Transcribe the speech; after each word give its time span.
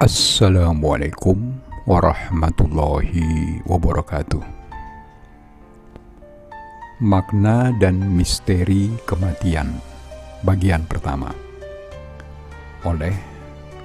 Assalamualaikum 0.00 1.60
warahmatullahi 1.84 3.60
wabarakatuh. 3.68 4.40
Makna 7.04 7.76
dan 7.76 8.00
misteri 8.16 8.96
kematian 9.04 9.76
bagian 10.40 10.88
pertama 10.88 11.36
oleh 12.88 13.12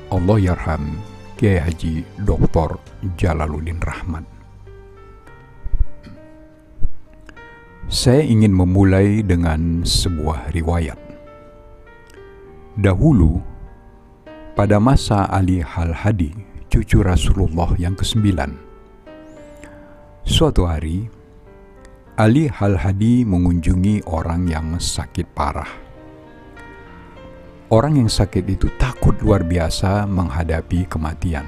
Allah 0.08 0.40
Yarham 0.40 0.96
Kiai 1.36 1.60
Haji 1.60 2.08
Dr. 2.24 2.80
Jalaluddin 3.20 3.84
Rahmat. 3.84 4.24
Saya 7.92 8.24
ingin 8.24 8.56
memulai 8.56 9.20
dengan 9.20 9.84
sebuah 9.84 10.56
riwayat. 10.56 10.96
Dahulu, 12.80 13.55
pada 14.56 14.80
masa 14.80 15.28
Ali 15.28 15.60
Hal-Hadi, 15.60 16.32
cucu 16.72 17.04
Rasulullah 17.04 17.68
yang 17.76 17.92
kesembilan, 17.92 18.56
suatu 20.24 20.64
hari, 20.64 21.12
Ali 22.16 22.48
Hal-Hadi 22.48 23.28
mengunjungi 23.28 24.08
orang 24.08 24.48
yang 24.48 24.80
sakit 24.80 25.28
parah. 25.36 25.68
Orang 27.68 28.00
yang 28.00 28.08
sakit 28.08 28.48
itu 28.48 28.72
takut 28.80 29.20
luar 29.20 29.44
biasa 29.44 30.08
menghadapi 30.08 30.88
kematian. 30.88 31.44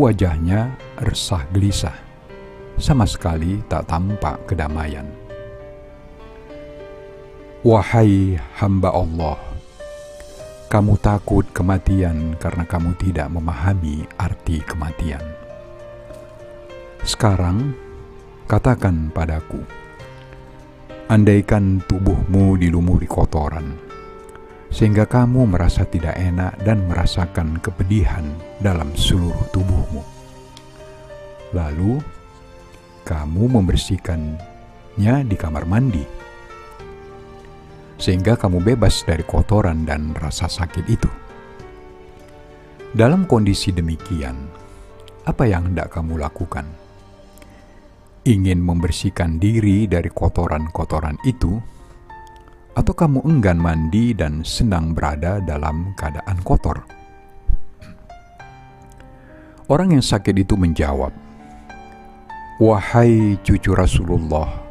Wajahnya 0.00 0.80
resah 1.04 1.44
gelisah, 1.52 1.92
sama 2.80 3.04
sekali 3.04 3.60
tak 3.68 3.84
tampak 3.84 4.48
kedamaian. 4.48 5.04
Wahai 7.60 8.40
hamba 8.56 8.96
Allah, 8.96 9.36
kamu 10.68 11.00
takut 11.00 11.48
kematian 11.56 12.36
karena 12.36 12.68
kamu 12.68 12.92
tidak 13.00 13.32
memahami 13.32 14.04
arti 14.20 14.60
kematian. 14.60 15.24
Sekarang, 17.00 17.72
katakan 18.44 19.08
padaku, 19.08 19.64
andaikan 21.08 21.80
tubuhmu 21.88 22.60
dilumuri 22.60 23.08
kotoran, 23.08 23.80
sehingga 24.68 25.08
kamu 25.08 25.48
merasa 25.48 25.88
tidak 25.88 26.20
enak 26.20 26.60
dan 26.60 26.84
merasakan 26.84 27.56
kepedihan 27.64 28.28
dalam 28.60 28.92
seluruh 28.92 29.48
tubuhmu. 29.56 30.04
Lalu, 31.56 31.96
kamu 33.08 33.56
membersihkannya 33.56 35.16
di 35.24 35.36
kamar 35.40 35.64
mandi 35.64 36.27
sehingga 37.98 38.38
kamu 38.38 38.62
bebas 38.62 39.02
dari 39.02 39.26
kotoran 39.26 39.82
dan 39.82 40.14
rasa 40.14 40.46
sakit 40.46 40.86
itu. 40.86 41.10
Dalam 42.94 43.26
kondisi 43.26 43.74
demikian, 43.74 44.48
apa 45.26 45.44
yang 45.44 45.74
hendak 45.74 45.92
kamu 45.92 46.16
lakukan? 46.16 46.64
Ingin 48.24 48.62
membersihkan 48.62 49.36
diri 49.36 49.84
dari 49.84 50.08
kotoran-kotoran 50.08 51.18
itu, 51.26 51.58
atau 52.78 52.94
kamu 52.94 53.26
enggan 53.26 53.58
mandi 53.58 54.14
dan 54.14 54.46
senang 54.46 54.94
berada 54.94 55.42
dalam 55.42 55.92
keadaan 55.98 56.38
kotor? 56.46 56.80
Orang 59.68 59.92
yang 59.92 60.00
sakit 60.00 60.32
itu 60.32 60.56
menjawab, 60.56 61.12
"Wahai 62.62 63.36
cucu 63.44 63.76
Rasulullah." 63.76 64.67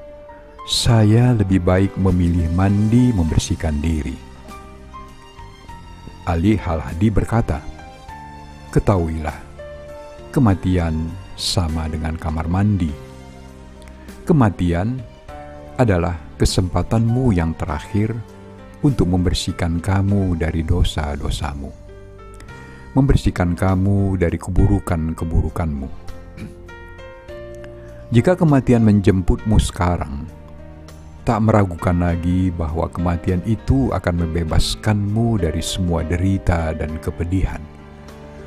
Saya 0.67 1.31
lebih 1.31 1.63
baik 1.63 1.95
memilih 1.95 2.51
mandi 2.51 3.15
membersihkan 3.15 3.79
diri. 3.79 4.19
Ali 6.27 6.59
Hal-Hadi 6.59 7.07
berkata, 7.07 7.63
Ketahuilah, 8.67 9.39
kematian 10.27 11.07
sama 11.39 11.87
dengan 11.87 12.19
kamar 12.19 12.51
mandi. 12.51 12.91
Kematian 14.27 14.99
adalah 15.79 16.19
kesempatanmu 16.35 17.31
yang 17.31 17.55
terakhir 17.55 18.11
untuk 18.83 19.07
membersihkan 19.07 19.79
kamu 19.79 20.35
dari 20.35 20.67
dosa-dosamu, 20.67 21.71
membersihkan 22.91 23.55
kamu 23.55 24.19
dari 24.19 24.35
keburukan-keburukanmu. 24.35 25.87
Jika 28.11 28.35
kematian 28.35 28.83
menjemputmu 28.83 29.55
sekarang, 29.63 30.27
tak 31.27 31.43
meragukan 31.43 31.99
lagi 31.99 32.47
bahwa 32.55 32.87
kematian 32.87 33.43
itu 33.43 33.91
akan 33.91 34.23
membebaskanmu 34.23 35.43
dari 35.43 35.59
semua 35.59 35.99
derita 35.99 36.71
dan 36.71 36.95
kepedihan, 37.03 37.59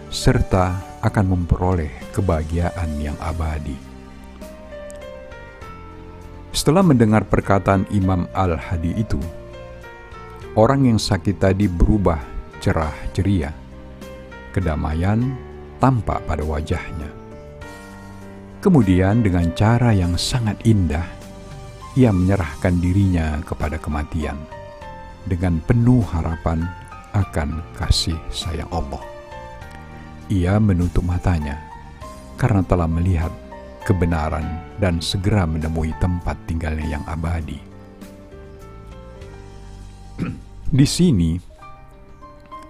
serta 0.09 0.81
akan 1.05 1.37
memperoleh 1.37 1.93
kebahagiaan 2.17 2.89
yang 2.97 3.21
abadi. 3.21 3.77
Setelah 6.57 6.81
mendengar 6.81 7.29
perkataan 7.29 7.85
Imam 7.93 8.25
Al-Hadi 8.33 8.97
itu, 8.97 9.21
orang 10.57 10.89
yang 10.89 10.97
sakit 10.97 11.37
tadi 11.37 11.69
berubah 11.69 12.25
cerah 12.65 12.97
ceria. 13.13 13.53
Kedamaian 14.57 15.37
tampak 15.85 16.25
pada 16.25 16.49
wajahnya. 16.49 17.13
Kemudian 18.65 19.21
dengan 19.21 19.53
cara 19.53 19.93
yang 19.93 20.17
sangat 20.17 20.57
indah, 20.65 21.20
ia 21.99 22.15
menyerahkan 22.15 22.79
dirinya 22.79 23.43
kepada 23.43 23.75
kematian 23.75 24.39
dengan 25.27 25.59
penuh 25.67 26.07
harapan 26.07 26.63
akan 27.11 27.67
kasih 27.75 28.15
sayang 28.31 28.71
Allah. 28.71 29.03
Ia 30.31 30.63
menutup 30.63 31.03
matanya 31.03 31.59
karena 32.39 32.63
telah 32.63 32.87
melihat 32.87 33.35
kebenaran 33.83 34.47
dan 34.79 35.03
segera 35.03 35.43
menemui 35.51 35.91
tempat 35.99 36.39
tinggalnya 36.47 36.95
yang 36.95 37.05
abadi. 37.11 37.59
Di 40.79 40.87
sini 40.87 41.35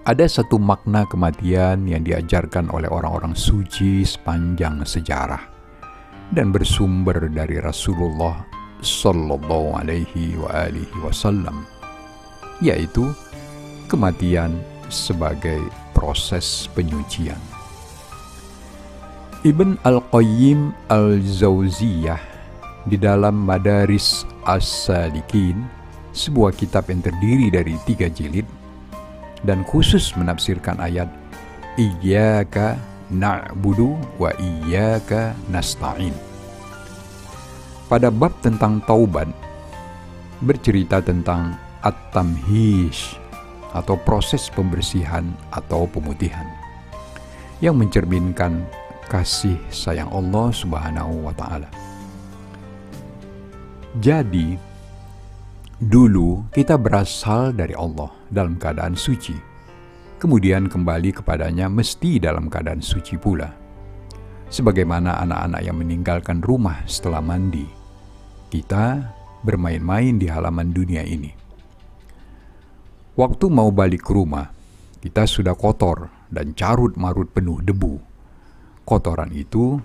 ada 0.01 0.25
satu 0.25 0.57
makna 0.57 1.05
kematian 1.05 1.85
yang 1.85 2.01
diajarkan 2.01 2.73
oleh 2.73 2.89
orang-orang 2.89 3.37
suci 3.37 4.01
sepanjang 4.01 4.81
sejarah 4.81 5.45
dan 6.33 6.49
bersumber 6.49 7.29
dari 7.29 7.61
Rasulullah 7.61 8.60
sallallahu 8.81 9.77
alaihi 9.77 10.35
wa 10.37 10.49
alihi 10.67 10.97
wasallam 11.05 11.65
yaitu 12.61 13.09
kematian 13.89 14.57
sebagai 14.91 15.61
proses 15.95 16.69
penyucian. 16.77 17.39
Ibn 19.41 19.81
Al-Qayyim 19.81 20.69
Al-Zauziyah 20.93 22.21
di 22.85 22.97
dalam 22.97 23.41
Madaris 23.41 24.21
As-Salikin, 24.45 25.65
sebuah 26.13 26.53
kitab 26.53 26.93
yang 26.93 27.01
terdiri 27.01 27.49
dari 27.49 27.73
tiga 27.89 28.05
jilid, 28.05 28.45
dan 29.41 29.65
khusus 29.65 30.13
menafsirkan 30.13 30.77
ayat 30.77 31.09
Iyaka 31.73 32.77
na'budu 33.09 33.97
wa 34.21 34.29
iyaka 34.37 35.33
nasta'in 35.49 36.30
pada 37.91 38.07
bab 38.07 38.31
tentang 38.39 38.79
taubat 38.87 39.27
bercerita 40.39 41.03
tentang 41.03 41.59
at-tamhish 41.83 43.19
atau 43.75 43.99
proses 43.99 44.47
pembersihan 44.47 45.27
atau 45.51 45.83
pemutihan 45.91 46.47
yang 47.59 47.75
mencerminkan 47.75 48.63
kasih 49.11 49.59
sayang 49.67 50.07
Allah 50.07 50.55
Subhanahu 50.55 51.27
wa 51.27 51.35
taala. 51.35 51.67
Jadi 53.99 54.55
dulu 55.83 56.47
kita 56.55 56.79
berasal 56.79 57.51
dari 57.51 57.75
Allah 57.75 58.07
dalam 58.31 58.55
keadaan 58.55 58.95
suci. 58.95 59.35
Kemudian 60.15 60.71
kembali 60.71 61.11
kepadanya 61.11 61.67
mesti 61.67 62.23
dalam 62.23 62.47
keadaan 62.47 62.79
suci 62.79 63.19
pula. 63.19 63.51
Sebagaimana 64.47 65.19
anak-anak 65.27 65.59
yang 65.59 65.75
meninggalkan 65.75 66.39
rumah 66.39 66.87
setelah 66.87 67.19
mandi 67.19 67.80
kita 68.51 69.15
bermain-main 69.47 70.19
di 70.19 70.27
halaman 70.27 70.75
dunia 70.75 71.07
ini. 71.07 71.31
Waktu 73.15 73.47
mau 73.47 73.71
balik 73.71 74.03
ke 74.03 74.11
rumah, 74.11 74.51
kita 74.99 75.23
sudah 75.23 75.55
kotor 75.55 76.11
dan 76.27 76.51
carut-marut 76.51 77.31
penuh 77.31 77.63
debu. 77.63 77.95
Kotoran 78.83 79.31
itu 79.31 79.79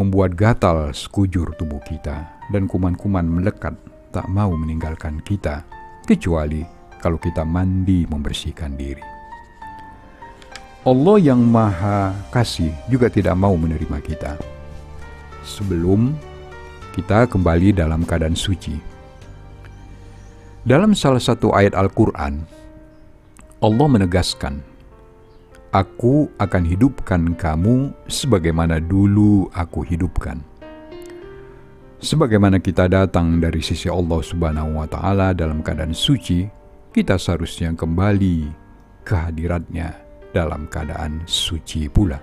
membuat 0.00 0.32
gatal 0.32 0.96
sekujur 0.96 1.52
tubuh 1.60 1.80
kita 1.84 2.40
dan 2.48 2.64
kuman-kuman 2.64 3.24
melekat 3.28 3.76
tak 4.12 4.28
mau 4.32 4.52
meninggalkan 4.56 5.20
kita, 5.20 5.60
kecuali 6.08 6.64
kalau 6.96 7.20
kita 7.20 7.44
mandi 7.44 8.08
membersihkan 8.08 8.72
diri. 8.80 9.04
Allah 10.86 11.18
yang 11.18 11.42
Maha 11.42 12.14
Kasih 12.30 12.70
juga 12.86 13.10
tidak 13.10 13.34
mau 13.34 13.58
menerima 13.58 13.98
kita. 14.00 14.38
Sebelum 15.42 16.14
kita 16.96 17.28
kembali 17.28 17.76
dalam 17.76 18.08
keadaan 18.08 18.32
suci. 18.32 18.72
Dalam 20.64 20.96
salah 20.96 21.20
satu 21.20 21.52
ayat 21.52 21.76
Al-Quran, 21.76 22.42
Allah 23.60 23.86
menegaskan 23.86 24.64
Aku 25.76 26.32
akan 26.40 26.62
hidupkan 26.64 27.36
kamu 27.36 27.92
sebagaimana 28.08 28.80
dulu 28.80 29.52
aku 29.52 29.84
hidupkan. 29.84 30.40
Sebagaimana 32.00 32.64
kita 32.64 32.88
datang 32.88 33.44
dari 33.44 33.60
sisi 33.60 33.92
Allah 33.92 34.24
Subhanahu 34.24 34.80
wa 34.80 34.88
Ta'ala 34.88 35.36
dalam 35.36 35.60
keadaan 35.60 35.92
suci, 35.92 36.48
kita 36.96 37.20
seharusnya 37.20 37.76
kembali 37.76 38.48
ke 39.04 39.12
hadiratnya 39.12 40.00
dalam 40.32 40.64
keadaan 40.64 41.20
suci 41.28 41.92
pula. 41.92 42.16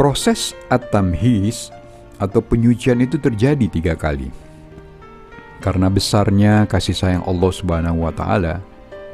Proses 0.00 0.56
at-tamhis 0.72 1.68
atau 2.16 2.40
penyucian 2.40 3.00
itu 3.00 3.20
terjadi 3.20 3.66
tiga 3.68 3.94
kali. 3.96 4.28
Karena 5.60 5.88
besarnya 5.90 6.68
kasih 6.68 6.94
sayang 6.94 7.24
Allah 7.24 7.52
Subhanahu 7.52 8.04
wa 8.04 8.12
Ta'ala, 8.12 8.60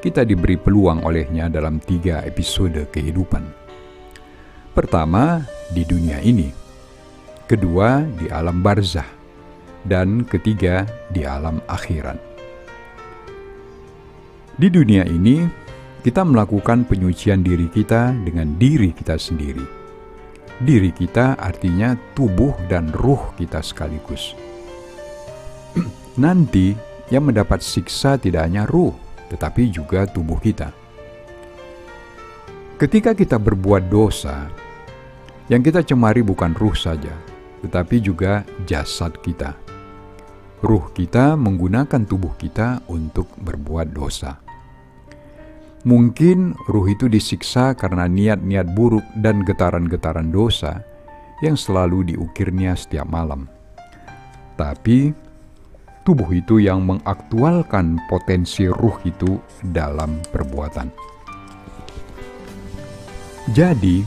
kita 0.03 0.27
diberi 0.27 0.59
peluang 0.59 1.07
olehnya 1.07 1.47
dalam 1.47 1.79
tiga 1.79 2.27
episode 2.27 2.91
kehidupan. 2.91 3.47
Pertama, 4.75 5.47
di 5.71 5.87
dunia 5.87 6.19
ini. 6.21 6.51
Kedua, 7.47 8.03
di 8.03 8.27
alam 8.33 8.65
barzah. 8.65 9.07
Dan 9.83 10.27
ketiga, 10.27 10.87
di 11.11 11.23
alam 11.23 11.63
akhirat. 11.71 12.19
Di 14.59 14.69
dunia 14.71 15.07
ini, 15.07 15.47
kita 16.03 16.27
melakukan 16.27 16.85
penyucian 16.87 17.47
diri 17.47 17.71
kita 17.71 18.15
dengan 18.27 18.59
diri 18.59 18.91
kita 18.91 19.15
sendiri. 19.15 19.82
Diri 20.63 20.95
kita 20.95 21.35
artinya 21.43 21.99
tubuh 22.15 22.55
dan 22.71 22.95
ruh 22.95 23.35
kita 23.35 23.59
sekaligus. 23.59 24.39
Nanti, 26.23 26.79
yang 27.11 27.27
mendapat 27.27 27.59
siksa 27.67 28.15
tidak 28.15 28.47
hanya 28.47 28.63
ruh, 28.63 28.95
tetapi 29.27 29.75
juga 29.75 30.07
tubuh 30.07 30.39
kita. 30.39 30.71
Ketika 32.79 33.11
kita 33.11 33.43
berbuat 33.43 33.91
dosa, 33.91 34.47
yang 35.51 35.67
kita 35.67 35.83
cemari 35.83 36.23
bukan 36.23 36.55
ruh 36.55 36.79
saja, 36.79 37.11
tetapi 37.67 37.99
juga 37.99 38.47
jasad 38.63 39.19
kita. 39.19 39.59
Ruh 40.63 40.95
kita 40.95 41.35
menggunakan 41.35 42.07
tubuh 42.07 42.39
kita 42.39 42.87
untuk 42.87 43.27
berbuat 43.39 43.91
dosa. 43.91 44.42
Mungkin 45.83 46.55
ruh 46.71 46.87
itu 46.87 47.11
disiksa 47.11 47.75
karena 47.75 48.07
niat-niat 48.07 48.71
buruk 48.71 49.03
dan 49.19 49.43
getaran-getaran 49.43 50.31
dosa 50.31 50.87
yang 51.43 51.59
selalu 51.59 52.15
diukirnya 52.15 52.79
setiap 52.79 53.11
malam. 53.11 53.51
Tapi 54.55 55.11
tubuh 56.07 56.31
itu 56.31 56.63
yang 56.63 56.87
mengaktualkan 56.87 57.99
potensi 58.07 58.71
ruh 58.71 58.95
itu 59.03 59.43
dalam 59.75 60.23
perbuatan. 60.31 60.87
Jadi, 63.51 64.07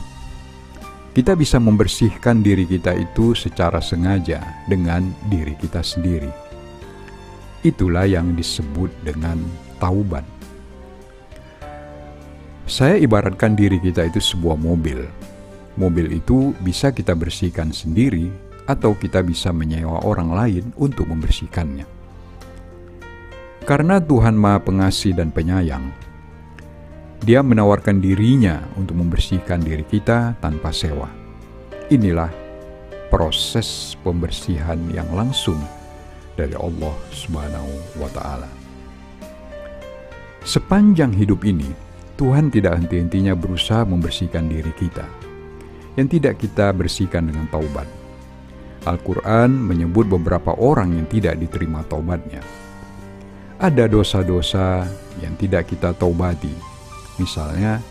kita 1.12 1.36
bisa 1.36 1.60
membersihkan 1.60 2.40
diri 2.40 2.64
kita 2.64 2.96
itu 2.96 3.36
secara 3.36 3.84
sengaja 3.84 4.64
dengan 4.64 5.12
diri 5.28 5.52
kita 5.60 5.84
sendiri. 5.84 6.32
Itulah 7.60 8.08
yang 8.08 8.32
disebut 8.32 8.88
dengan 9.04 9.40
taubat. 9.76 10.35
Saya 12.66 12.98
ibaratkan 12.98 13.54
diri 13.54 13.78
kita 13.78 14.10
itu 14.10 14.18
sebuah 14.18 14.58
mobil. 14.58 15.06
Mobil 15.78 16.18
itu 16.18 16.50
bisa 16.66 16.90
kita 16.90 17.14
bersihkan 17.14 17.70
sendiri 17.70 18.26
atau 18.66 18.98
kita 18.98 19.22
bisa 19.22 19.54
menyewa 19.54 20.02
orang 20.02 20.34
lain 20.34 20.64
untuk 20.74 21.06
membersihkannya. 21.06 21.86
Karena 23.62 24.02
Tuhan 24.02 24.34
Maha 24.34 24.66
Pengasih 24.66 25.14
dan 25.14 25.30
Penyayang, 25.30 25.94
Dia 27.22 27.40
menawarkan 27.42 28.02
dirinya 28.02 28.62
untuk 28.74 28.98
membersihkan 28.98 29.62
diri 29.62 29.82
kita 29.86 30.34
tanpa 30.38 30.70
sewa. 30.70 31.08
Inilah 31.90 32.30
proses 33.08 33.94
pembersihan 34.02 34.78
yang 34.90 35.06
langsung 35.14 35.58
dari 36.34 36.54
Allah 36.54 36.94
Subhanahu 37.10 37.98
wa 38.02 38.10
taala. 38.10 38.50
Sepanjang 40.46 41.10
hidup 41.14 41.42
ini, 41.42 41.85
Tuhan 42.16 42.48
tidak 42.48 42.80
henti-hentinya 42.80 43.36
berusaha 43.36 43.84
membersihkan 43.84 44.48
diri 44.48 44.72
kita 44.72 45.04
yang 46.00 46.08
tidak 46.08 46.40
kita 46.40 46.72
bersihkan 46.72 47.28
dengan 47.28 47.48
taubat 47.52 47.88
Al-Quran 48.86 49.50
menyebut 49.50 50.06
beberapa 50.06 50.54
orang 50.54 50.94
yang 50.94 51.06
tidak 51.10 51.34
diterima 51.42 51.82
taubatnya. 51.90 52.38
Ada 53.58 53.90
dosa-dosa 53.90 54.86
yang 55.18 55.34
tidak 55.34 55.66
kita 55.66 55.90
taubati, 55.98 56.54
misalnya 57.18 57.82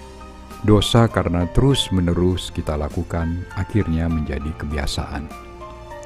dosa 0.63 1.12
karena 1.12 1.44
terus-menerus 1.51 2.48
kita 2.56 2.80
lakukan 2.80 3.44
akhirnya 3.60 4.07
menjadi 4.07 4.48
kebiasaan. 4.56 5.27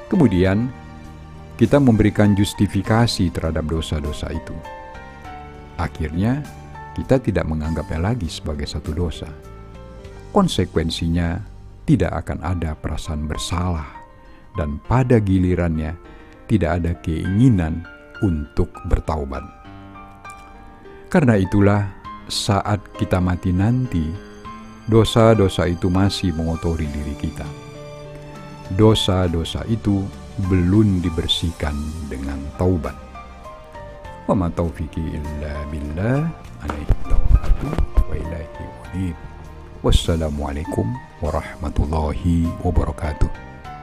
Kemudian, 0.09 0.73
kita 1.53 1.77
memberikan 1.77 2.33
justifikasi 2.33 3.29
terhadap 3.29 3.67
dosa-dosa 3.69 4.33
itu. 4.33 4.57
Akhirnya, 5.77 6.41
kita 6.99 7.23
tidak 7.23 7.47
menganggapnya 7.47 8.11
lagi 8.11 8.27
sebagai 8.27 8.67
satu 8.67 8.91
dosa. 8.91 9.31
Konsekuensinya, 10.35 11.39
tidak 11.87 12.21
akan 12.21 12.43
ada 12.45 12.77
perasaan 12.77 13.25
bersalah 13.25 13.87
dan 14.53 14.77
pada 14.85 15.17
gilirannya 15.17 15.97
tidak 16.45 16.71
ada 16.83 16.91
keinginan 17.01 17.81
untuk 18.19 18.69
bertaubat. 18.85 19.41
Karena 21.09 21.39
itulah, 21.39 21.89
saat 22.29 22.77
kita 22.99 23.17
mati 23.17 23.49
nanti, 23.49 24.05
dosa-dosa 24.85 25.65
itu 25.65 25.89
masih 25.89 26.29
mengotori 26.35 26.85
diri 26.85 27.17
kita. 27.17 27.47
Dosa-dosa 28.77 29.65
itu 29.65 30.05
belum 30.45 31.01
dibersihkan 31.01 31.73
dengan 32.05 32.37
taubat. 32.61 33.08
Wa 34.29 34.37
ma 34.37 34.45
taufiqi 34.53 35.01
illa 35.17 35.65
billah 35.73 36.29
alaihi 36.61 36.93
tawakkaltu 37.09 37.65
wa 37.97 38.13
ilaihi 38.13 38.65
unib. 38.93 39.17
Wassalamualaikum 39.81 40.85
warahmatullahi 41.17 42.45
wabarakatuh. 42.61 43.48